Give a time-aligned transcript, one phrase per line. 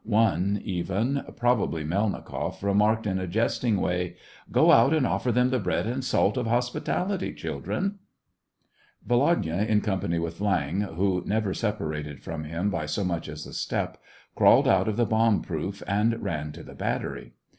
[0.03, 4.15] One even, probably Melnikoff, remarked, in a jesting way:—"
[4.51, 7.99] Go out and offer them the bread and salt of hospitality, children!"
[9.07, 13.53] Volodya, in company with Viang, who never separated from him by so much as a
[13.53, 13.99] step,
[14.33, 17.33] crawled out of the bomb proof, and ran to the battery.